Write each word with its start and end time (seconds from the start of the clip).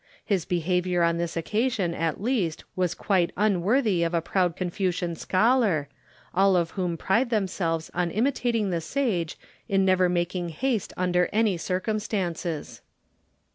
His 0.25 0.45
behaviour 0.45 1.03
on 1.03 1.17
this 1.19 1.37
occasion 1.37 1.93
at 1.93 2.19
least 2.19 2.63
was 2.75 2.95
quite 2.95 3.31
unworthy 3.37 4.01
of 4.01 4.15
a 4.15 4.19
proud 4.19 4.55
Confucian 4.55 5.15
scholar, 5.15 5.89
all 6.33 6.55
of 6.55 6.71
whom 6.71 6.97
pride 6.97 7.29
themselves 7.29 7.91
on 7.93 8.09
imitating 8.09 8.71
the 8.71 8.81
sage 8.81 9.37
in 9.69 9.85
never 9.85 10.09
making 10.09 10.49
haste 10.49 10.91
under 10.97 11.29
any 11.31 11.55
circumstances. 11.55 12.81